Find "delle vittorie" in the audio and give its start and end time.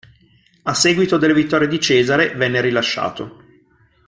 1.19-1.67